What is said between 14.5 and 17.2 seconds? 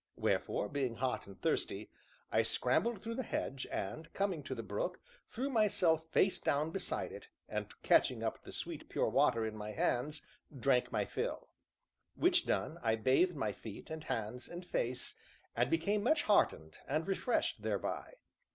face, and became much heartened and